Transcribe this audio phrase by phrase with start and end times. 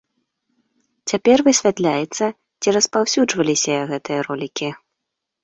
[1.11, 2.25] Цяпер высвятляецца,
[2.65, 4.69] ці распаўсюджваліся гэтыя ролікі.